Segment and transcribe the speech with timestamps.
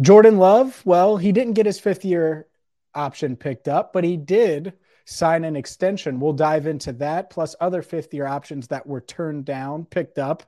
[0.00, 2.48] Jordan Love, well, he didn't get his fifth year
[2.94, 4.72] option picked up, but he did
[5.04, 6.18] sign an extension.
[6.18, 10.42] We'll dive into that, plus other fifth year options that were turned down, picked up,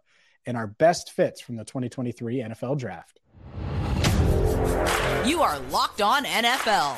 [0.46, 3.20] and our best fits from the 2023 NFL draft.
[5.24, 6.96] You are Locked On NFL,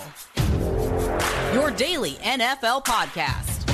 [1.54, 3.66] your daily NFL podcast.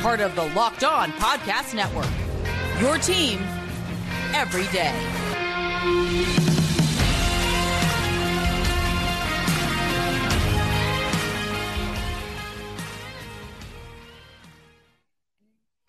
[0.00, 2.08] Part of the Locked On Podcast Network,
[2.80, 3.40] your team
[4.34, 4.92] every day.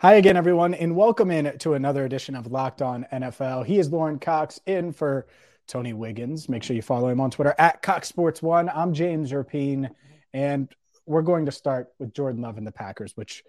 [0.03, 3.65] Hi again, everyone, and welcome in to another edition of Locked On NFL.
[3.65, 5.27] He is Lorin Cox in for
[5.65, 6.49] Tony Wiggins.
[6.49, 8.67] Make sure you follow him on Twitter at Cox Sports One.
[8.67, 9.89] I'm James Rapien,
[10.33, 10.69] and
[11.05, 13.45] we're going to start with Jordan Love and the Packers, which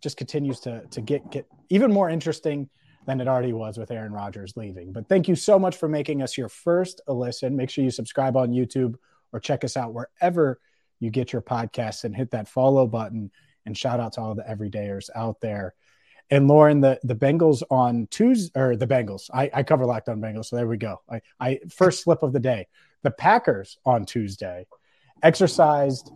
[0.00, 2.70] just continues to to get get even more interesting
[3.04, 4.94] than it already was with Aaron Rodgers leaving.
[4.94, 7.56] But thank you so much for making us your first listen.
[7.56, 8.94] Make sure you subscribe on YouTube
[9.34, 10.60] or check us out wherever
[10.98, 13.30] you get your podcasts and hit that follow button.
[13.66, 15.74] And shout out to all the everydayers out there.
[16.30, 19.30] And Lorin, the the Bengals on Tuesday or the Bengals.
[19.32, 21.00] I, I cover locked on Bengals, so there we go.
[21.10, 22.68] I, I first slip of the day.
[23.02, 24.66] The Packers on Tuesday
[25.22, 26.10] exercised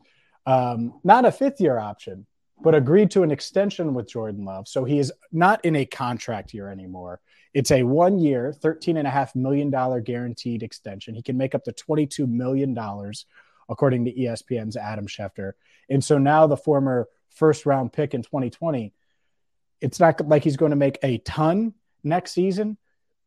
[0.46, 2.26] um, not a fifth year option,
[2.62, 4.68] but agreed to an extension with Jordan Love.
[4.68, 7.20] So he is not in a contract year anymore.
[7.52, 9.70] It's a one year, $13.5 million
[10.02, 11.14] guaranteed extension.
[11.14, 12.76] He can make up to $22 million,
[13.68, 15.52] according to ESPN's Adam Schefter.
[15.88, 18.92] And so now the former first round pick in 2020
[19.84, 22.78] it's not like he's going to make a ton next season,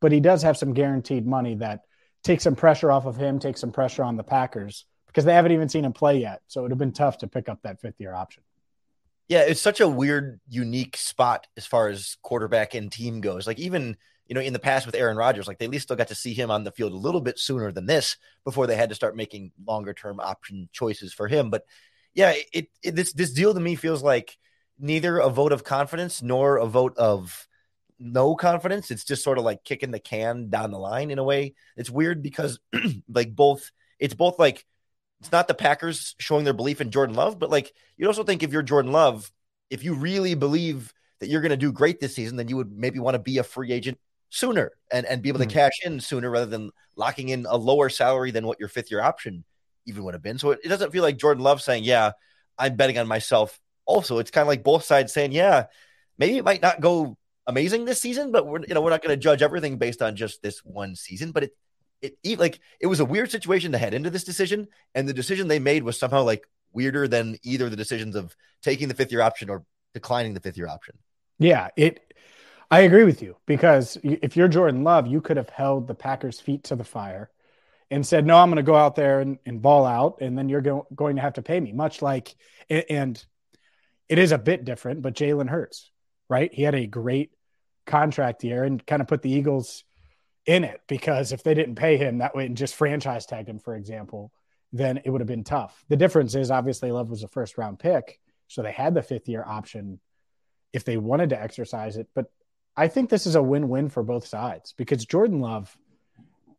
[0.01, 1.81] but he does have some guaranteed money that
[2.23, 5.51] takes some pressure off of him, takes some pressure on the Packers because they haven't
[5.51, 6.41] even seen him play yet.
[6.47, 8.41] So it would have been tough to pick up that fifth year option.
[9.27, 13.45] Yeah, it's such a weird, unique spot as far as quarterback and team goes.
[13.45, 15.95] Like even you know in the past with Aaron Rodgers, like they at least still
[15.95, 18.75] got to see him on the field a little bit sooner than this before they
[18.75, 21.51] had to start making longer term option choices for him.
[21.51, 21.65] But
[22.15, 24.37] yeah, it, it this this deal to me feels like
[24.79, 27.47] neither a vote of confidence nor a vote of
[27.99, 28.91] no confidence.
[28.91, 31.55] It's just sort of like kicking the can down the line in a way.
[31.75, 32.59] It's weird because
[33.09, 34.65] like both it's both like
[35.19, 38.43] it's not the Packers showing their belief in Jordan Love, but like you'd also think
[38.43, 39.31] if you're Jordan Love,
[39.69, 42.71] if you really believe that you're going to do great this season, then you would
[42.71, 43.97] maybe want to be a free agent
[44.29, 47.57] sooner and, and be able to mm cash in sooner rather than locking in a
[47.57, 49.43] lower salary than what your fifth year option
[49.85, 50.37] even would have been.
[50.37, 52.11] So it, it doesn't feel like Jordan Love saying, Yeah,
[52.59, 55.65] I'm betting on myself also it's kind of like both sides saying, yeah,
[56.17, 57.17] maybe it might not go
[57.47, 60.15] amazing this season, but we're you know we're not going to judge everything based on
[60.15, 61.31] just this one season.
[61.31, 61.51] But it
[62.01, 65.47] it like it was a weird situation to head into this decision, and the decision
[65.47, 69.21] they made was somehow like weirder than either the decisions of taking the fifth year
[69.21, 70.97] option or declining the fifth year option.
[71.39, 72.03] Yeah, it.
[72.69, 76.41] I agree with you because if you're Jordan Love, you could have held the Packers'
[76.41, 77.29] feet to the fire
[77.89, 80.49] and said, "No, I'm going to go out there and, and ball out, and then
[80.49, 82.35] you're go- going to have to pay me." Much like,
[82.69, 83.23] and
[84.09, 85.91] it is a bit different, but Jalen Hurts,
[86.29, 86.53] right?
[86.53, 87.31] He had a great
[87.85, 89.83] contract year and kind of put the Eagles
[90.45, 93.59] in it because if they didn't pay him that way and just franchise tagged him,
[93.59, 94.31] for example,
[94.71, 95.83] then it would have been tough.
[95.89, 99.27] The difference is obviously Love was a first round pick, so they had the fifth
[99.27, 99.99] year option
[100.73, 102.07] if they wanted to exercise it.
[102.13, 102.31] But
[102.75, 105.75] I think this is a win win for both sides because Jordan Love,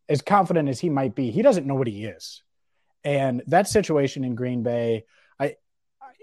[0.09, 2.43] as confident as he might be, he doesn't know what he is.
[3.05, 5.05] And that situation in Green Bay,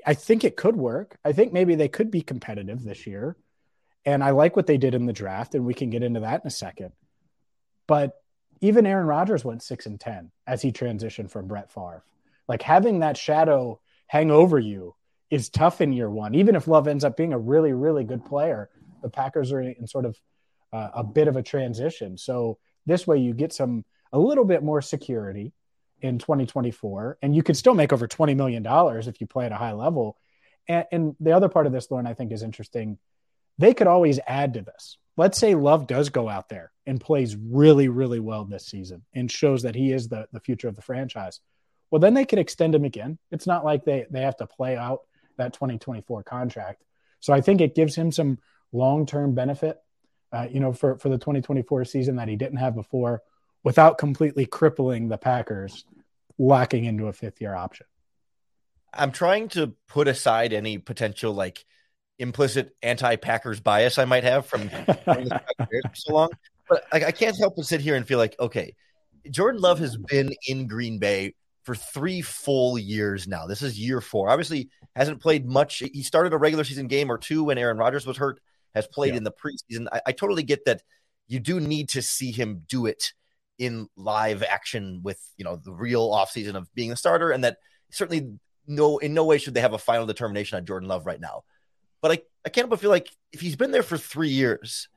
[0.06, 1.18] I think it could work.
[1.26, 3.36] I think maybe they could be competitive this year.
[4.06, 6.42] And I like what they did in the draft, and we can get into that
[6.44, 6.92] in a second.
[7.88, 8.14] But
[8.62, 12.04] even Aaron Rodgers went six and 10 as he transitioned from Brett Favre.
[12.48, 14.96] Like having that shadow hang over you
[15.32, 16.36] is tough in year one.
[16.36, 18.70] Even if Love ends up being a really, really good player,
[19.02, 20.20] the Packers are in sort of
[20.72, 22.18] uh, a bit of a transition.
[22.18, 23.84] So this way you get some,
[24.14, 25.52] a little bit more security
[26.06, 29.52] in 2024, and you could still make over 20 million dollars if you play at
[29.52, 30.18] a high level.
[30.68, 32.98] And, and the other part of this, Lorin, I think is interesting.
[33.58, 34.98] They could always add to this.
[35.18, 39.32] Let's say Love does go out there and plays really, really well this season and
[39.32, 41.40] shows that he is the, the future of the franchise.
[41.90, 43.18] Well, then they can extend him again.
[43.32, 45.02] It's not like they, they have to play out
[45.38, 46.84] that 2024 contract.
[47.22, 48.40] So I think it gives him some
[48.74, 49.78] long term benefit,
[50.34, 53.22] uh, you know, for, for the 2024 season that he didn't have before
[53.64, 55.86] without completely crippling the Packers
[56.38, 57.86] locking into a fifth year option.
[58.94, 61.66] I'm trying to put aside any potential like
[62.18, 64.70] implicit anti-Packers bias I might have from
[65.94, 66.30] so long,
[66.70, 68.74] but I, I can't help but sit here and feel like, okay,
[69.30, 71.34] Jordan Love has been in Green Bay
[71.64, 73.48] for three full years now.
[73.48, 74.30] This is year four.
[74.30, 75.84] Obviously, hasn't played much.
[75.94, 78.40] He started a regular season game or two when Aaron Rodgers was hurt.
[78.76, 79.18] Has played yeah.
[79.18, 79.88] in the preseason.
[79.92, 80.82] I, I totally get that.
[81.28, 83.14] You do need to see him do it
[83.58, 87.58] in live action with you know the real offseason of being a starter, and that
[87.92, 88.34] certainly
[88.68, 91.44] no in no way should they have a final determination on Jordan Love right now.
[92.02, 94.90] But I, I can't but feel like if he's been there for three years,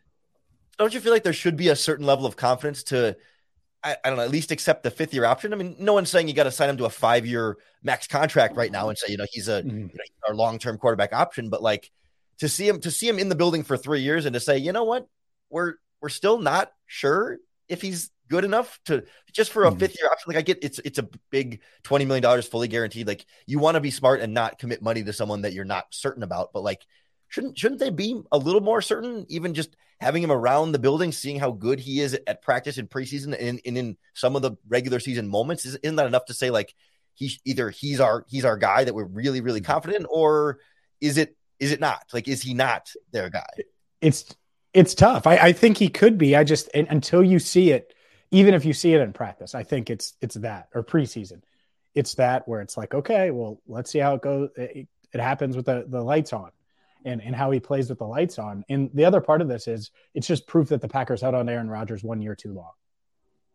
[0.79, 3.17] don't you feel like there should be a certain level of confidence to
[3.83, 5.53] I, I, don't know, at least accept the fifth year option.
[5.53, 8.07] I mean, no one's saying you got to sign him to a five year max
[8.07, 9.79] contract right now and say, you know, he's a mm-hmm.
[9.79, 11.49] you know, our long term quarterback option.
[11.49, 11.91] But like
[12.39, 14.59] to see him to see him in the building for three years and to say,
[14.59, 15.07] you know what,
[15.51, 17.39] we're we're still not sure
[17.69, 19.79] if he's good enough to just for a mm-hmm.
[19.79, 20.25] fifth year option.
[20.29, 23.07] Like I get it's it's a big twenty million dollars fully guaranteed.
[23.07, 25.87] Like you want to be smart and not commit money to someone that you're not
[25.91, 26.53] certain about.
[26.53, 26.87] But like
[27.29, 29.27] shouldn't shouldn't they be a little more certain?
[29.29, 32.87] Even just having him around the building, seeing how good he is at practice in
[32.87, 36.51] preseason and, and in some of the regular season moments, isn't that enough to say
[36.51, 36.75] like
[37.15, 39.73] he either he's our he's our guy that we're really really mm-hmm.
[39.73, 40.59] confident in, or
[41.01, 42.05] is it is it not?
[42.13, 43.47] Like is he not their guy?
[44.01, 44.35] It's
[44.75, 45.27] it's tough.
[45.27, 46.37] I, I think he could be.
[46.37, 47.93] I just until you see it
[48.31, 51.43] even if you see it in practice, I think it's it's that or preseason.
[51.95, 54.51] It's that where it's like, okay, well, let's see how it goes.
[54.57, 56.51] It, it happens with the, the lights on
[57.05, 58.65] and, and how he plays with the lights on.
[58.69, 61.49] And the other part of this is it's just proof that the Packers held on
[61.49, 62.73] Aaron Rodgers one year too long.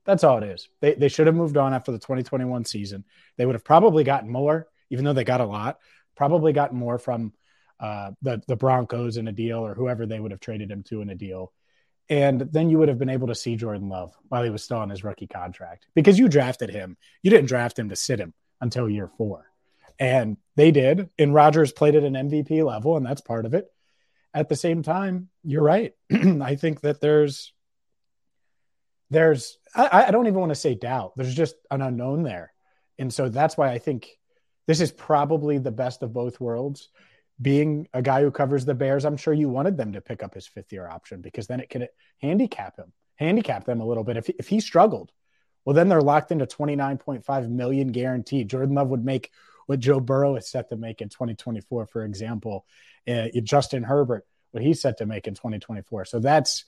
[0.06, 0.68] That's all it is.
[0.82, 3.06] They, they should have moved on after the 2021 season.
[3.38, 5.78] They would have probably gotten more, even though they got a lot,
[6.16, 7.34] probably gotten more from
[7.80, 11.02] uh, the, the Broncos in a deal or whoever they would have traded him to
[11.02, 11.54] in a deal
[12.10, 14.78] and then you would have been able to see Jordan Love while he was still
[14.78, 16.98] on his rookie contract because you drafted him.
[17.22, 19.46] You didn't draft him to sit him until year four.
[20.00, 21.10] And they did.
[21.18, 23.68] And Rodgers played at an MVP level, and that's part of it.
[24.34, 25.94] At the same time, you're right.
[26.12, 27.54] I think that there's
[29.10, 31.14] there's I, I don't even want to say doubt.
[31.16, 32.52] There's just an unknown there.
[32.98, 34.10] And so that's why I think
[34.68, 36.90] this is probably the best of both worlds
[37.42, 40.34] being a guy who covers the Bears, I'm sure you wanted them to pick up
[40.34, 41.90] his fifth year option because then it could
[42.22, 44.18] handicap him, handicap them a little bit.
[44.18, 45.12] If, if he struggled,
[45.66, 48.50] well, then they're locked into 29.5 million guaranteed.
[48.50, 49.32] Jordan Love would make
[49.66, 52.66] what Joe Burrow is set to make in 2024, for example.
[53.08, 56.06] Uh, Justin Herbert, what he's set to make in 2024.
[56.06, 56.66] So that's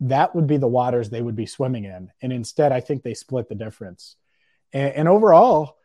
[0.00, 2.10] that would be the waters they would be swimming in.
[2.22, 4.16] And instead, I think they split the difference.
[4.72, 5.76] And, and overall,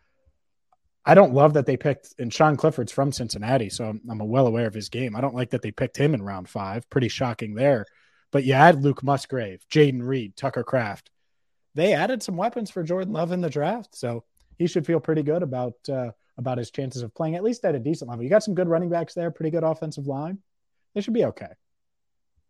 [1.05, 4.47] I don't love that they picked, and Sean Clifford's from Cincinnati, so I'm, I'm, well
[4.47, 5.15] aware of his game.
[5.15, 6.89] I don't like that they picked him in round five.
[6.89, 7.85] Pretty shocking there.
[8.31, 11.11] But you add Luke Musgrave, Jayden Reed, Tucker Kraft.
[11.75, 14.23] They added some weapons for Jordan Love in the draft, so
[14.57, 17.75] he should feel pretty good about uh, about his chances of playing at least at
[17.75, 18.23] a decent level.
[18.23, 20.39] You got some good running backs there, pretty good offensive line.
[20.93, 21.51] They should be okay.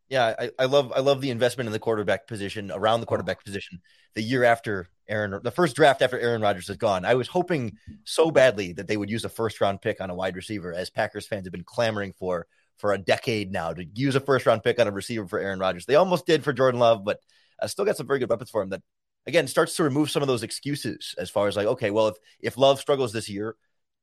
[0.10, 3.44] Yeah, I, I love I love the investment in the quarterback position around the quarterback
[3.44, 3.82] position.
[4.14, 7.78] The year after Aaron, the first draft after Aaron Rodgers is gone, I was hoping
[8.04, 10.92] so badly that they would use a first round pick on a wide receiver, as
[10.92, 12.46] Packers fans have been clamoring for
[12.78, 15.60] for a decade now to use a first round pick on a receiver for Aaron
[15.60, 15.86] Rodgers.
[15.86, 17.20] They almost did for Jordan Love, but
[17.60, 18.70] I still got some very good weapons for him.
[18.70, 18.84] That
[19.26, 22.18] again starts to remove some of those excuses as far as like, okay, well if
[22.40, 23.56] if Love struggles this year,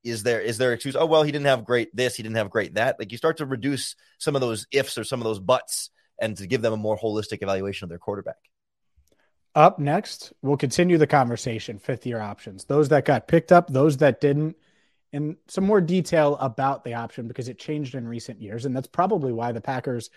[0.03, 0.97] is there is there excuse?
[0.97, 2.97] Oh well, he didn't have great this, he didn't have great that.
[2.99, 6.37] Like you start to reduce some of those ifs or some of those buts, and
[6.37, 8.37] to give them a more holistic evaluation of their quarterback.
[9.55, 11.79] Up next, we'll continue the conversation.
[11.79, 14.57] Fifth year options, those that got picked up, those that didn't,
[15.13, 18.87] and some more detail about the option because it changed in recent years, and that's
[18.87, 20.09] probably why the Packers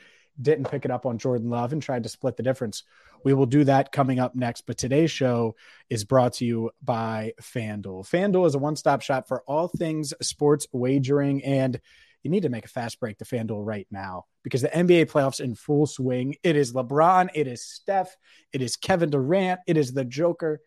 [0.41, 2.83] didn't pick it up on Jordan Love and tried to split the difference.
[3.23, 4.61] We will do that coming up next.
[4.61, 5.55] But today's show
[5.89, 8.07] is brought to you by FanDuel.
[8.07, 11.79] FanDuel is a one stop shop for all things sports wagering, and
[12.25, 15.39] you need to make a fast break to FanDuel right now because the NBA playoffs
[15.39, 16.35] in full swing.
[16.41, 18.17] It is LeBron, it is Steph,
[18.51, 20.59] it is Kevin Durant, it is the Joker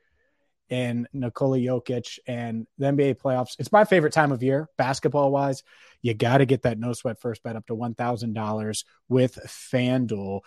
[0.70, 3.56] and Nikola Jokic and the NBA playoffs.
[3.58, 5.64] It's my favorite time of year, basketball wise.
[6.00, 10.40] You got to get that no sweat first bet up to $1,000 with FanDuel.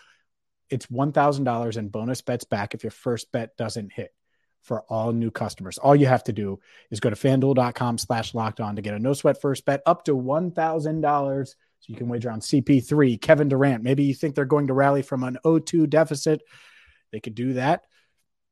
[0.69, 4.13] It's $1,000 in bonus bets back if your first bet doesn't hit
[4.61, 5.77] for all new customers.
[5.77, 8.99] All you have to do is go to fanduel.com slash locked on to get a
[8.99, 11.47] no sweat first bet up to $1,000.
[11.47, 11.55] So
[11.87, 13.83] you can wager on CP3, Kevin Durant.
[13.83, 16.43] Maybe you think they're going to rally from an 0 2 deficit.
[17.11, 17.83] They could do that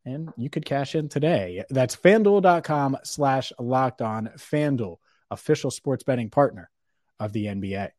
[0.06, 1.64] and you could cash in today.
[1.70, 4.32] That's fanduel.com slash locked on.
[4.38, 4.98] Fanduel,
[5.30, 6.70] official sports betting partner
[7.20, 7.90] of the NBA.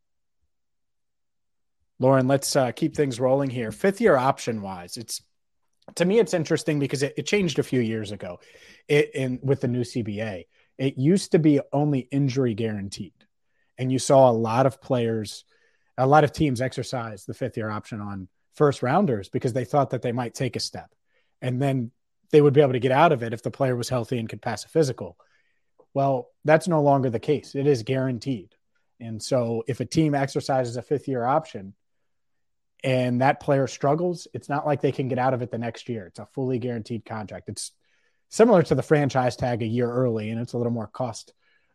[1.99, 3.73] Lorin, let's uh, keep things rolling here.
[3.73, 5.23] Fifth year option wise, it's
[5.97, 8.41] to me, it's interesting because it, it changed a few years ago
[8.89, 10.47] it, in with the new CBA.
[10.79, 13.13] It used to be only injury guaranteed.
[13.79, 15.45] And you saw a lot of players,
[15.97, 19.91] a lot of teams exercise the fifth year option on first rounders because they thought
[19.91, 20.91] that they might take a step
[21.41, 21.91] and then
[22.31, 24.29] they would be able to get out of it if the player was healthy and
[24.29, 25.17] could pass a physical.
[25.95, 27.55] Well, that's no longer the case.
[27.55, 28.55] It is guaranteed.
[29.01, 31.75] And so if a team exercises a fifth year option
[32.83, 35.89] and that player struggles, it's not like they can get out of it the next
[35.89, 36.07] year.
[36.07, 37.49] It's a fully guaranteed contract.
[37.49, 37.73] It's
[38.29, 41.33] similar to the franchise tag a year early, and it's a little more cost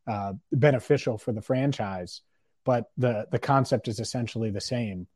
[0.07, 2.21] uh, beneficial for the franchise.
[2.63, 5.07] But the the concept is essentially the same.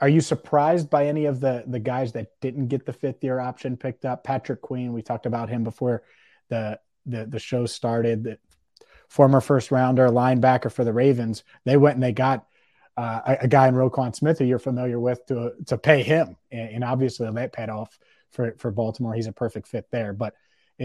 [0.00, 3.38] Are you surprised by any of the the guys that didn't get the fifth year
[3.38, 4.24] option picked up?
[4.24, 6.02] Patrick Queen, we talked about him before
[6.48, 8.24] the the the show started.
[8.24, 8.38] The
[9.08, 11.44] former first rounder linebacker for the Ravens.
[11.66, 12.46] They went and they got
[12.96, 16.36] uh, a, a, guy in Roquan Smith who you're familiar with to to pay him,
[16.50, 17.98] and, and, obviously that paid off
[18.32, 19.14] for for Baltimore.
[19.14, 20.12] He's a perfect fit there.
[20.12, 20.34] But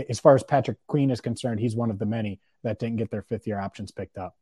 [0.08, 3.12] as far as Patrick Queen is concerned, he's one of the many that didn't get
[3.12, 4.36] their fifth year options picked up.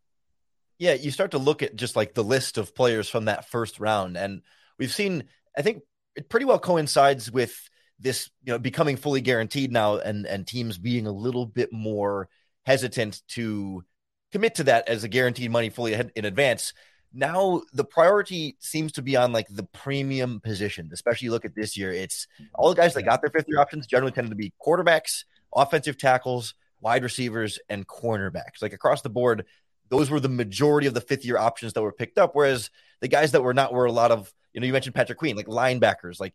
[0.78, 3.80] Yeah, you start to look at just like the list of players from that first
[3.80, 4.42] round, and
[4.78, 5.24] we've seen.
[5.58, 5.84] I think
[6.16, 7.58] it pretty well coincides with
[7.98, 12.30] this, you know, becoming fully guaranteed now, and and teams being a little bit more
[12.66, 13.84] hesitant to
[14.32, 16.74] commit to that as a guaranteed money fully in advance
[17.16, 21.78] now the priority seems to be on like the premium position, especially look at this
[21.78, 21.92] year.
[21.92, 25.24] It's all the guys that got their fifth year options generally tended to be quarterbacks,
[25.56, 28.62] offensive tackles, wide receivers, and cornerbacks.
[28.62, 29.46] Like across the board,
[29.90, 32.32] those were the majority of the fifth year options that were picked up.
[32.34, 32.70] Whereas
[33.00, 35.38] the guys that were not were a lot of, you know, you mentioned Patrick Queen,
[35.38, 36.34] like linebackers, like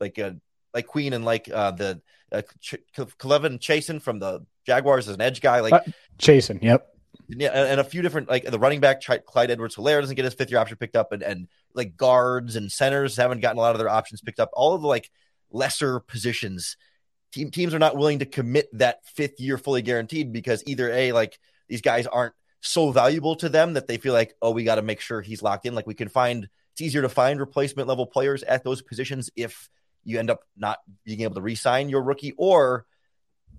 [0.00, 0.32] like uh,
[0.72, 2.00] like Queen and like uh, the
[2.30, 5.80] uh, Ch- K'Lavon Chaisson from the Jaguars as an edge guy, like uh,
[6.18, 6.91] Chaisson, yep
[7.28, 10.50] yeah, and a few different like the running back Clyde Edwards-Helaire doesn't get his fifth
[10.50, 13.78] year option picked up, and and like guards and centers haven't gotten a lot of
[13.78, 14.50] their options picked up.
[14.52, 15.10] All of the like
[15.50, 16.76] lesser positions,
[17.32, 21.12] team teams are not willing to commit that fifth year fully guaranteed because either a
[21.12, 21.38] like
[21.68, 24.82] these guys aren't so valuable to them that they feel like oh we got to
[24.82, 25.74] make sure he's locked in.
[25.74, 29.68] Like we can find it's easier to find replacement level players at those positions if
[30.04, 32.86] you end up not being able to re-sign your rookie or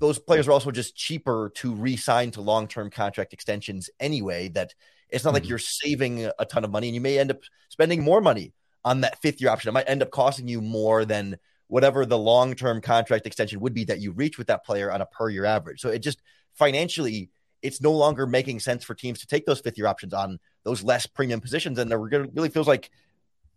[0.04, 4.50] those players are also just cheaper to re-sign to long-term contract extensions anyway.
[4.50, 4.74] That
[5.10, 5.36] it's not mm-hmm.
[5.36, 8.52] like you're saving a ton of money, and you may end up spending more money
[8.84, 9.70] on that fifth year option.
[9.70, 13.86] It might end up costing you more than whatever the long-term contract extension would be
[13.86, 15.80] that you reach with that player on a per year average.
[15.80, 16.22] So it just
[16.54, 17.30] financially,
[17.62, 20.84] it's no longer making sense for teams to take those fifth year options on those
[20.84, 22.92] less premium positions, and it really feels like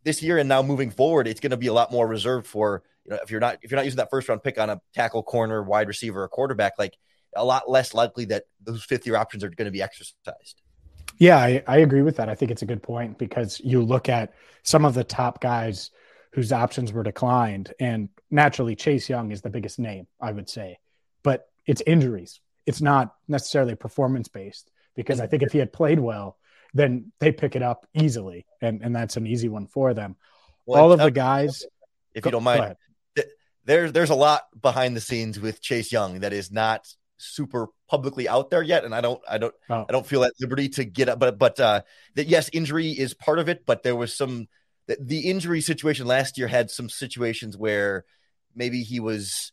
[0.04, 2.84] this year and now moving forward, it's going to be a lot more reserved for
[3.06, 4.80] you know if you're not if you're not using that first round pick on a
[4.94, 6.96] tackle, corner, wide receiver, or quarterback, like
[7.34, 10.62] a lot less likely that those fifth year options are going to be exercised.
[11.18, 12.28] Yeah, I, I agree with that.
[12.28, 14.34] I think it's a good point because you look at
[14.64, 15.90] some of the top guys
[16.32, 20.78] whose options were declined, and naturally Chase Young is the biggest name, I would say,
[21.22, 22.40] but it's injuries.
[22.66, 26.36] It's not necessarily performance based because I think if he had played well,
[26.75, 30.16] then they pick it up easily, and and that's an easy one for them.
[30.66, 31.64] Well, All of uh, the guys,
[32.12, 32.76] if you don't mind,
[33.66, 36.87] there's there's a lot behind the scenes with Chase Young that is not
[37.18, 39.85] super publicly out there yet, and I don't I don't oh.
[39.88, 41.82] I don't feel at liberty to get up, but but uh,
[42.14, 44.46] that yes, injury is part of it, but there was some
[44.87, 48.04] the, the injury situation last year had some situations where
[48.54, 49.52] maybe he was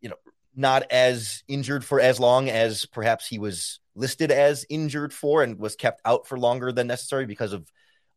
[0.00, 0.16] you know
[0.54, 5.58] not as injured for as long as perhaps he was listed as injured for and
[5.58, 7.70] was kept out for longer than necessary because of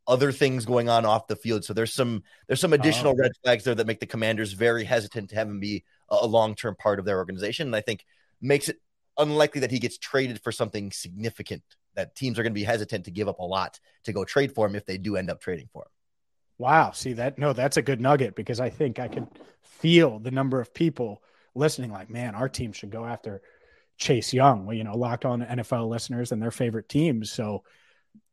[0.08, 1.66] other things going on off the field.
[1.66, 3.16] So there's some there's some additional oh.
[3.16, 6.76] red flags there that make the commanders very hesitant to have him be a long-term
[6.76, 7.68] part of their organization.
[7.68, 8.06] And I think
[8.42, 8.80] makes it
[9.18, 11.64] unlikely that he gets traded for something significant
[11.96, 14.54] that teams are going to be hesitant to give up a lot to go trade
[14.54, 15.90] for him if they do end up trading for him.
[16.58, 16.92] Wow.
[16.92, 17.38] See that?
[17.38, 19.28] No, that's a good nugget because I think I can
[19.62, 21.22] feel the number of people
[21.54, 23.42] listening like, man, our team should go after
[23.98, 27.32] Chase Young, you know, locked on NFL listeners and their favorite teams.
[27.32, 27.64] So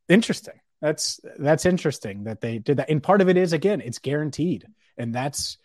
[0.09, 0.59] interesting.
[0.83, 2.89] That's that's interesting that they did that.
[2.89, 4.67] And part of it is again, it's guaranteed.
[4.97, 5.57] And that's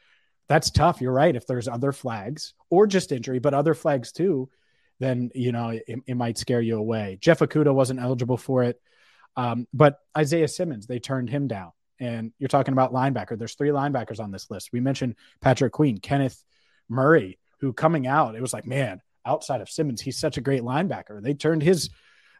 [0.48, 1.00] that's tough.
[1.00, 1.34] You're right.
[1.34, 4.48] If there's other flags or just injury, but other flags too,
[5.00, 7.18] then you know it, it might scare you away.
[7.20, 8.80] Jeff Okudah wasn't eligible for it.
[9.36, 11.72] Um, but Isaiah Simmons, they turned him down.
[11.98, 13.36] And you're talking about linebacker.
[13.36, 14.70] There's three linebackers on this list.
[14.72, 16.40] We mentioned Patrick Queen, Kenneth
[16.88, 20.62] Murray, who coming out, it was like, man, outside of Simmons, he's such a great
[20.62, 21.20] linebacker.
[21.20, 21.90] They turned his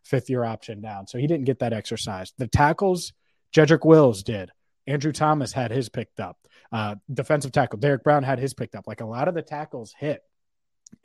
[0.05, 2.33] fifth year option down, so he didn't get that exercise.
[2.38, 3.12] The tackles,
[3.55, 4.50] Jedrick Wills did.
[4.87, 6.38] Andrew Thomas had his picked up.
[6.73, 8.87] Uh, defensive tackle Derrick Brown had his picked up.
[8.87, 10.23] Like a lot of the tackles hit,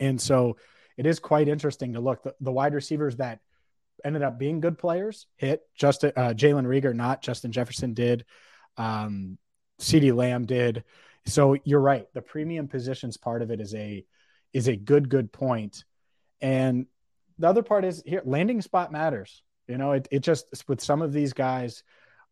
[0.00, 0.56] and so
[0.96, 2.22] it is quite interesting to look.
[2.22, 3.40] The, the wide receivers that
[4.04, 5.62] ended up being good players hit.
[5.74, 8.24] Just uh, Jalen Reagor, not Justin Jefferson did.
[8.76, 9.38] Um,
[9.80, 10.84] CeeDee Lamb did.
[11.26, 12.06] So you're right.
[12.12, 14.04] The premium positions part of it is a
[14.52, 15.84] is a good good point.
[16.40, 16.86] And
[17.38, 19.42] the other part is here landing spot matters.
[19.66, 21.82] You know, it, it just with some of these guys,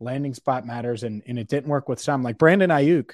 [0.00, 3.12] landing spot matters and, and it didn't work with some like Brandon Aiyuk.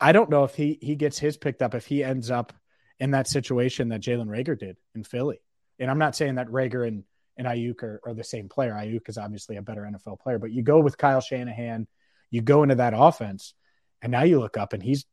[0.00, 2.52] I don't know if he he gets his picked up if he ends up
[2.98, 5.38] in that situation that Jalen Reagor did in Philly.
[5.78, 7.04] And I'm not saying that Reagor and,
[7.36, 8.72] and Aiyuk are, are the same player.
[8.72, 11.86] Aiyuk is obviously a better NFL player, but you go with Kyle Shanahan,
[12.30, 13.54] You go into that offense,
[14.00, 15.04] and now you look up and he's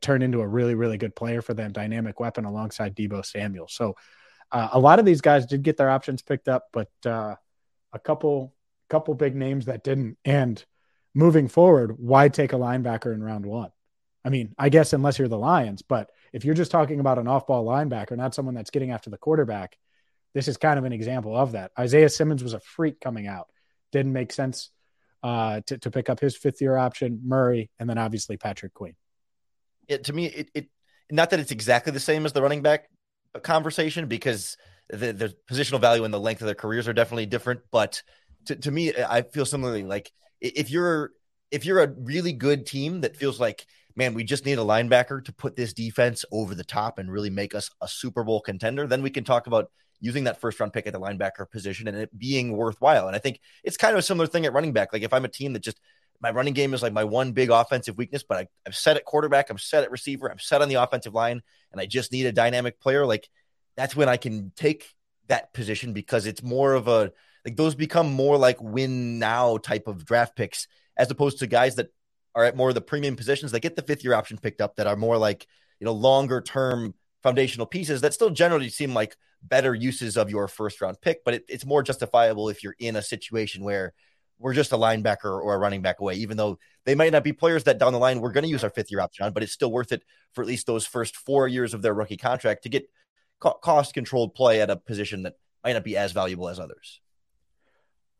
[0.00, 3.66] turned into a really, really good player for them, dynamic weapon alongside Deebo Samuel.
[3.68, 3.96] So
[4.54, 7.34] uh, a lot of these guys did get their options picked up, but uh,
[7.92, 8.54] a couple
[8.88, 10.16] couple big names that didn't.
[10.24, 10.64] And
[11.12, 13.70] moving forward, why take a linebacker in round one?
[14.24, 17.26] I mean, I guess unless you're the Lions, but if you're just talking about an
[17.26, 19.76] off-ball linebacker, not someone that's getting after the quarterback,
[20.34, 21.72] this is kind of an example of that.
[21.78, 23.48] Isaiah Simmons was a freak coming out.
[23.90, 24.70] Didn't make sense
[25.22, 28.94] uh, to, to pick up his fifth year option, Murray, and then obviously Patrick Queen.
[29.88, 30.68] It, to me, it, it
[31.10, 32.88] not that it's exactly the same as the running back
[33.40, 34.56] conversation because
[34.88, 37.60] the, the positional value and the length of their careers are definitely different.
[37.70, 38.02] But
[38.46, 41.10] to, to me, I feel similarly like if you're
[41.50, 45.24] if you're a really good team that feels like man, we just need a linebacker
[45.24, 48.86] to put this defense over the top and really make us a Super Bowl contender,
[48.86, 51.96] then we can talk about using that first round pick at the linebacker position and
[51.96, 53.06] it being worthwhile.
[53.06, 54.92] And I think it's kind of a similar thing at running back.
[54.92, 55.80] Like if I'm a team that just
[56.20, 59.04] my running game is like my one big offensive weakness, but I, I'm set at
[59.04, 61.42] quarterback, I'm set at receiver, I'm set on the offensive line,
[61.72, 63.04] and I just need a dynamic player.
[63.04, 63.28] Like
[63.76, 64.88] that's when I can take
[65.28, 67.12] that position because it's more of a
[67.44, 70.66] like those become more like win now type of draft picks
[70.96, 71.88] as opposed to guys that
[72.34, 74.76] are at more of the premium positions that get the fifth year option picked up
[74.76, 75.46] that are more like
[75.80, 80.48] you know longer term foundational pieces that still generally seem like better uses of your
[80.48, 83.92] first round pick but it, it's more justifiable if you're in a situation where
[84.38, 87.32] we're just a linebacker or a running back away even though they might not be
[87.32, 89.42] players that down the line we're going to use our fifth year option on but
[89.42, 92.62] it's still worth it for at least those first four years of their rookie contract
[92.62, 92.88] to get
[93.40, 97.00] co- cost controlled play at a position that might not be as valuable as others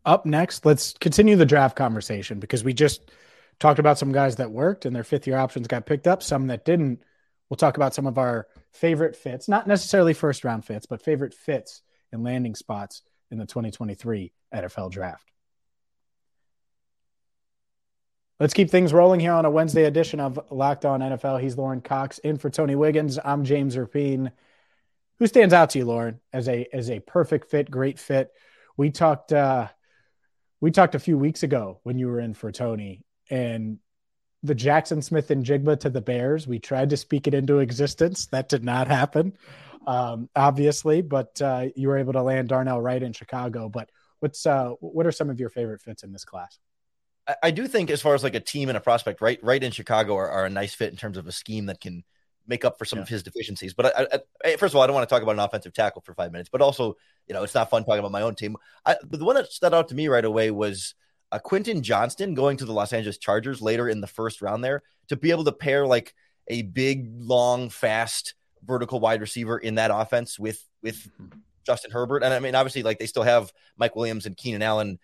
[0.04, 3.11] up next let's continue the draft conversation because we just
[3.59, 6.49] talked about some guys that worked and their fifth year options got picked up, some
[6.49, 7.02] that didn't.
[7.49, 11.35] We'll talk about some of our favorite fits, not necessarily first round fits, but favorite
[11.35, 15.30] fits and landing spots in the 2023 NFL draft.
[18.41, 21.41] Let's keep things rolling here on a Wednesday edition of Locked On NFL.
[21.41, 23.17] He's Lorin Cox in for Tony Wiggins.
[23.25, 24.33] I'm James Rapien.
[25.21, 28.33] Who stands out to you, Lorin, as a as a perfect fit, great fit?
[28.77, 29.68] We talked uh,
[30.61, 33.79] we talked a few weeks ago when you were in for Tony and
[34.42, 36.49] the Jackson Smith-Njigba to the Bears.
[36.49, 38.27] We tried to speak it into existence.
[38.27, 39.38] That did not happen,
[39.87, 43.68] um, obviously, but uh, you were able to land Darnell Wright in Chicago.
[43.68, 46.59] But what's uh, what are some of your favorite fits in this class?
[47.27, 49.63] I, I do think, as far as like a team and a prospect, right, right
[49.63, 52.05] in Chicago are, are a nice fit in terms of a scheme that can
[52.47, 53.05] make up for some yeah.
[53.05, 53.75] of his deficiencies.
[53.75, 56.03] But I, I, first of all, I don't want to talk about an offensive tackle
[56.03, 58.57] for five minutes, but also, you know, it's not fun talking about my own team.
[58.85, 60.95] I, the one that stood out to me right away was
[61.33, 64.83] uh, Quentin Johnston going to the Los Angeles Chargers later in the first round there
[65.09, 66.15] to be able to pair like
[66.49, 71.39] a big, long, fast vertical wide receiver in that offense with with mm-hmm.
[71.65, 72.23] Justin Herbert.
[72.23, 74.99] And I mean, obviously, like they still have Mike Williams and Keenan Allen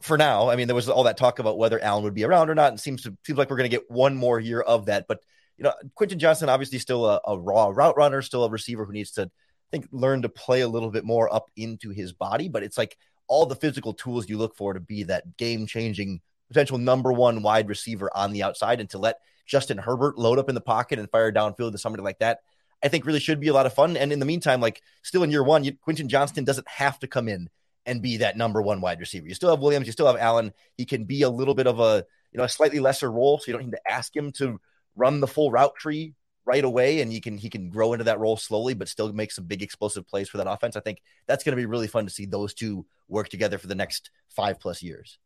[0.00, 0.50] for now.
[0.50, 2.70] I mean, there was all that talk about whether Allen would be around or not,
[2.70, 5.06] and seems to seems like we're going to get one more year of that.
[5.08, 5.20] But
[5.56, 8.92] you know, Quentin Johnston obviously still a, a raw route runner, still a receiver who
[8.92, 12.48] needs to I think learn to play a little bit more up into his body.
[12.48, 12.96] But it's like
[13.26, 17.42] all the physical tools you look for to be that game changing potential number one
[17.42, 20.98] wide receiver on the outside and to let Justin Herbert load up in the pocket
[20.98, 22.40] and fire downfield to somebody like that,
[22.82, 23.96] I think really should be a lot of fun.
[23.96, 27.06] And in the meantime, like still in year one, you, Quentin Johnston doesn't have to
[27.06, 27.48] come in
[27.88, 29.26] and be that number one wide receiver.
[29.26, 30.52] You still have Williams, you still have Allen.
[30.76, 33.44] He can be a little bit of a you know a slightly lesser role, so
[33.46, 34.60] you don't need to ask him to
[34.94, 36.14] run the full route tree
[36.48, 39.30] right away and you can he can grow into that role slowly but still make
[39.30, 42.06] some big explosive plays for that offense i think that's going to be really fun
[42.06, 45.18] to see those two work together for the next five plus years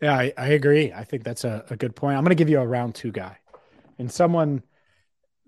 [0.00, 2.48] yeah i, I agree i think that's a, a good point i'm going to give
[2.48, 3.36] you a round two guy
[3.98, 4.62] and someone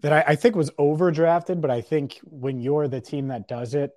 [0.01, 3.75] that I, I think was overdrafted but i think when you're the team that does
[3.75, 3.93] it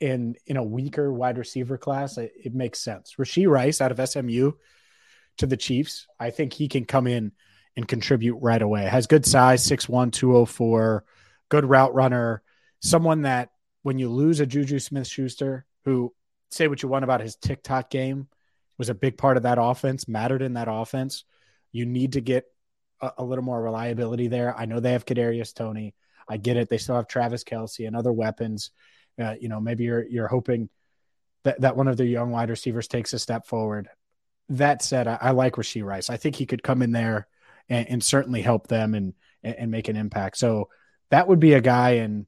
[0.00, 4.08] in in a weaker wide receiver class it, it makes sense Rashee Rice out of
[4.08, 4.52] smu
[5.38, 7.32] to the chiefs i think he can come in
[7.76, 8.84] and contribute right away.
[8.84, 11.04] Has good size, 6'1, 204,
[11.48, 12.42] good route runner,
[12.80, 13.50] someone that
[13.82, 16.12] when you lose a Juju Smith Schuster, who
[16.50, 18.28] say what you want about his TikTok game,
[18.78, 21.24] was a big part of that offense, mattered in that offense.
[21.70, 22.46] You need to get
[23.00, 24.56] a, a little more reliability there.
[24.56, 25.94] I know they have Kadarius Toney.
[26.28, 26.68] I get it.
[26.68, 28.70] They still have Travis Kelce and other weapons.
[29.18, 30.68] Uh, you know, maybe you're you're hoping
[31.44, 33.88] that, that one of the young wide receivers takes a step forward.
[34.48, 36.10] That said, I, I like Rashee Rice.
[36.10, 37.26] I think he could come in there
[37.68, 40.38] and, and certainly help them and, and make an impact.
[40.38, 40.68] So
[41.10, 42.26] that would be a guy in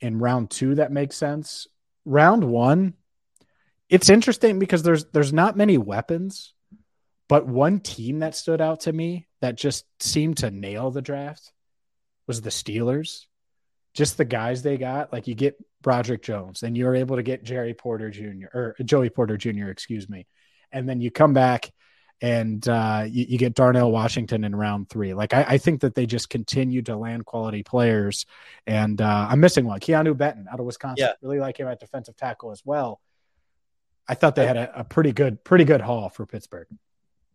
[0.00, 1.66] in round two that makes sense.
[2.04, 2.94] Round one,
[3.88, 6.54] it's interesting because there's there's not many weapons,
[7.28, 11.52] but one team that stood out to me that just seemed to nail the draft
[12.26, 13.26] was the Steelers.
[13.98, 17.42] Just the guys they got, like you get Broderick Jones, and you're able to get
[17.42, 18.46] Jerry Porter Jr.
[18.54, 19.70] or Joey Porter Jr.
[19.70, 20.28] Excuse me,
[20.70, 21.72] and then you come back
[22.20, 25.14] and uh, you, you, get Darnell Washington in round three.
[25.14, 28.24] Like I, I, think that they just continue to land quality players,
[28.68, 31.04] and uh, I'm missing one, Keanu Benton out of Wisconsin.
[31.04, 31.14] Yeah.
[31.20, 33.00] Really like him at defensive tackle as well.
[34.06, 36.68] I thought they had a, a pretty good, pretty good haul for Pittsburgh.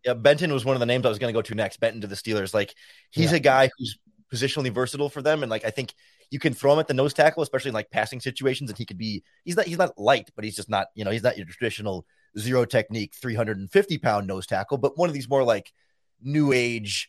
[0.02, 1.78] Yeah, Benton was one of the names I was going to go to next.
[1.78, 2.54] Benton to the Steelers.
[2.54, 2.74] Like
[3.10, 3.36] he's yeah.
[3.36, 3.98] a guy who's
[4.32, 5.92] positionally versatile for them, and like I think
[6.34, 8.84] you can throw him at the nose tackle, especially in like passing situations, and he
[8.84, 9.22] could be.
[9.44, 9.66] He's not.
[9.66, 10.88] He's not light, but he's just not.
[10.96, 12.04] You know, he's not your traditional
[12.36, 15.72] zero technique, 350 pound nose tackle, but one of these more like
[16.20, 17.08] new age,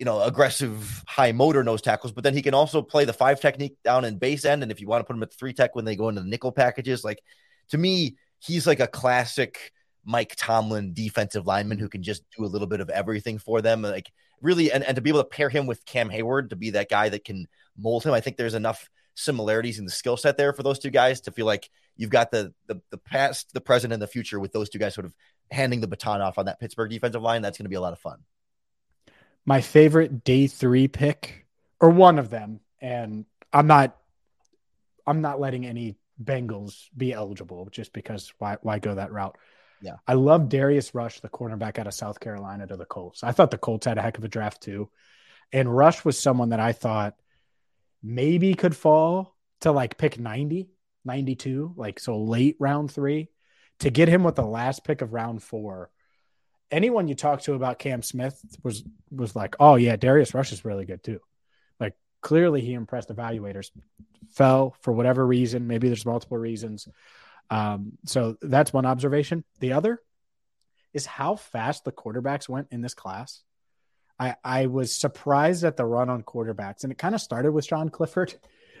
[0.00, 2.12] you know, aggressive high motor nose tackles.
[2.12, 4.64] But then he can also play the five technique down in base end.
[4.64, 6.28] And if you want to put him at three tech when they go into the
[6.28, 7.22] nickel packages, like
[7.68, 9.70] to me, he's like a classic
[10.04, 13.82] Mike Tomlin defensive lineman who can just do a little bit of everything for them.
[13.82, 16.70] Like really, and, and to be able to pair him with Cam Heyward to be
[16.70, 20.36] that guy that can mold him, I think there's enough similarities in the skill set
[20.36, 23.60] there for those two guys to feel like you've got the, the the past, the
[23.60, 25.14] present, and the future with those two guys sort of
[25.50, 27.42] handing the baton off on that Pittsburgh defensive line.
[27.42, 28.18] That's going to be a lot of fun.
[29.46, 31.46] My favorite day three pick,
[31.80, 33.96] or one of them, and I'm not,
[35.06, 39.36] I'm not letting any Bengals be eligible just because why why go that route?
[39.84, 43.22] Yeah, I love Darius Rush, the cornerback out of South Carolina, to the Colts.
[43.22, 44.88] I thought the Colts had a heck of a draft too,
[45.52, 47.14] and Rush was someone that I thought
[48.02, 50.70] maybe could fall to like pick 90,
[51.04, 53.28] 92, like so late round three
[53.80, 55.90] to get him with the last pick of round four.
[56.70, 60.64] Anyone you talk to about Cam Smith was was like, oh yeah, Darius Rush is
[60.64, 61.20] really good too.
[61.78, 63.70] Like clearly he impressed evaluators.
[64.30, 65.66] Fell for whatever reason.
[65.66, 66.88] Maybe there's multiple reasons.
[67.50, 69.44] Um, so that's one observation.
[69.60, 70.00] The other
[70.92, 73.42] is how fast the quarterbacks went in this class.
[74.18, 77.64] I, I was surprised at the run on quarterbacks, and it kind of started with
[77.64, 78.34] Sean Clifford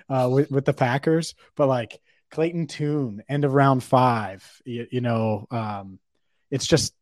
[0.08, 2.00] uh, with, with the Packers, but like
[2.30, 5.98] Clayton Tune, end of round five, you, you know, um,
[6.50, 6.94] it's just,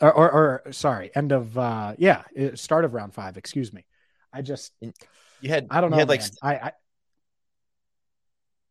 [0.00, 0.30] or, or,
[0.66, 2.22] or, sorry, end of, uh, yeah,
[2.54, 3.84] start of round five, excuse me.
[4.32, 6.72] I just, you had, I don't know, had like, I, I,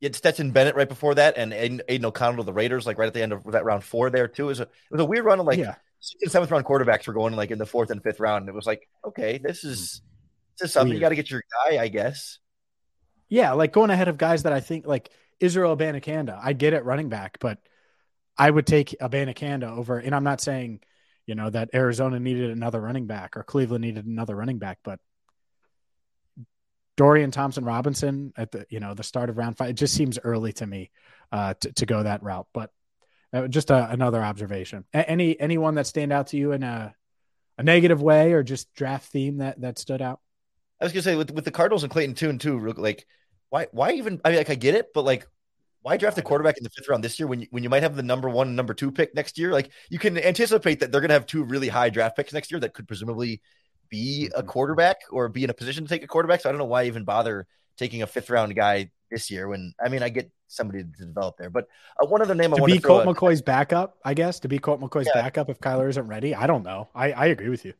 [0.03, 3.07] you had Stetson Bennett right before that, and Aidan O'Connell to the Raiders, like right
[3.07, 4.43] at the end of that round four there too.
[4.43, 6.65] It was a, it was a weird run of like yeah sixth and seventh round
[6.65, 8.41] quarterbacks were going like in the fourth and fifth round.
[8.41, 10.07] And it was like, okay, this is hmm.
[10.59, 10.97] this is something Weird.
[10.97, 12.39] you got to get your guy, I guess.
[13.29, 16.37] Yeah, like going ahead of guys that I think like Israel Abanikanda.
[16.41, 17.59] I get it running back, but
[18.37, 19.97] I would take Abanikanda over.
[19.97, 20.81] And I'm not saying,
[21.25, 24.99] you know, that Arizona needed another running back or Cleveland needed another running back, but
[26.95, 29.69] Dorian Thompson Robinson at the you know the start of round five.
[29.69, 30.91] It just seems early to me
[31.32, 32.71] uh, to to go that route, but
[33.34, 34.86] uh, just a, another observation.
[34.93, 36.93] A- any anyone that stand out to you in a
[37.58, 40.19] a negative way or just draft theme that that stood out?
[40.79, 42.60] I was gonna say with with the Cardinals and Clayton Tune too.
[42.73, 43.06] Like,
[43.49, 44.21] why why even?
[44.23, 45.27] I mean, like I get it, but like,
[45.82, 47.84] why draft a quarterback in the fifth round this year when you, when you might
[47.84, 49.51] have the number one, number two pick next year?
[49.51, 52.60] Like, you can anticipate that they're gonna have two really high draft picks next year
[52.60, 53.41] that could presumably
[53.93, 54.47] be a mm-hmm.
[54.47, 56.41] quarterback or be in a position to take a quarterback.
[56.41, 57.45] So I don't know why even bother
[57.77, 61.38] taking a fifth round guy this year when I mean I get somebody to develop
[61.38, 61.51] there.
[61.51, 61.67] But
[62.01, 64.47] uh, one other name to I want to be Colt McCoy's backup, I guess to
[64.47, 65.21] be Colt McCoy's yeah.
[65.21, 66.34] backup if Kyler isn't ready.
[66.34, 66.89] I don't know.
[66.95, 67.73] I, I agree with you.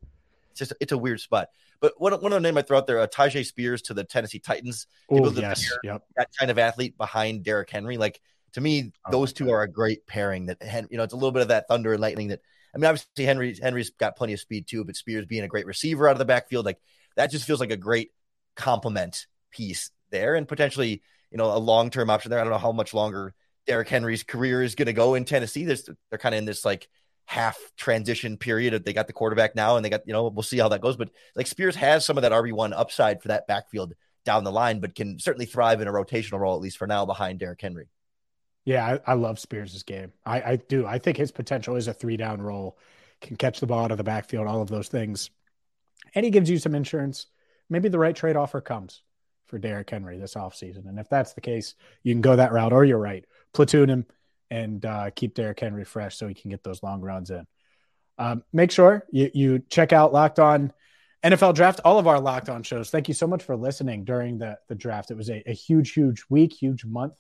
[0.52, 1.49] It's just it's a weird spot.
[1.80, 4.39] But one one other name I throw out there, uh, Tyjae Spears to the Tennessee
[4.39, 4.86] Titans.
[5.10, 6.04] Oh yes, yep.
[6.15, 7.97] That kind of athlete behind Derrick Henry.
[7.97, 8.21] Like
[8.54, 10.45] to me, oh, those two are a great pairing.
[10.45, 12.28] That you know, it's a little bit of that thunder and lightning.
[12.28, 12.41] That
[12.73, 15.65] I mean, obviously Henry Henry's got plenty of speed too, but Spears being a great
[15.65, 16.79] receiver out of the backfield, like
[17.15, 18.12] that just feels like a great
[18.55, 21.01] complement piece there, and potentially
[21.33, 22.39] you know, a long term option there.
[22.39, 23.33] I don't know how much longer
[23.65, 25.65] Derrick Henry's career is going to go in Tennessee.
[25.65, 26.88] There's, they're kind of in this like
[27.25, 28.86] half transition period.
[28.86, 30.95] They got the quarterback now, and they got you know we'll see how that goes.
[30.95, 34.51] But like Spears has some of that RB one upside for that backfield down the
[34.51, 37.59] line, but can certainly thrive in a rotational role at least for now behind Derrick
[37.59, 37.88] Henry.
[38.65, 40.13] Yeah, I, I love Spears' game.
[40.26, 40.86] I, I do.
[40.86, 42.78] I think his potential is a three down role,
[43.21, 45.30] can catch the ball out of the backfield, all of those things,
[46.15, 47.28] and he gives you some insurance.
[47.69, 49.02] Maybe the right trade offer comes
[49.47, 50.88] for Derrick Henry this offseason.
[50.88, 54.06] And if that's the case, you can go that route, or you're right, platoon him
[54.49, 57.45] and uh, keep Derrick Henry fresh so he can get those long runs in.
[58.17, 60.71] Um, make sure you, you check out Locked On
[61.23, 62.89] NFL Draft, all of our Locked On shows.
[62.89, 65.10] Thank you so much for listening during the, the draft.
[65.10, 67.15] It was a, a huge, huge week, huge month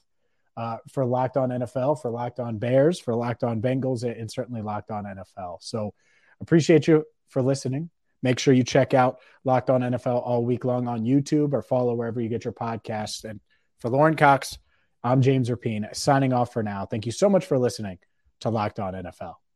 [0.55, 4.61] uh, for Locked On NFL, for Locked On Bears, for Locked On Bengals, and certainly
[4.61, 5.57] Locked On NFL.
[5.61, 5.93] So
[6.41, 7.89] appreciate you for listening.
[8.21, 11.93] Make sure you check out Locked On NFL all week long on YouTube or follow
[11.93, 13.25] wherever you get your podcasts.
[13.25, 13.41] And
[13.79, 14.57] for Lorin Cox,
[15.03, 16.85] I'm James Rapien signing off for now.
[16.85, 17.99] Thank you so much for listening
[18.41, 19.42] to Locked On NFL.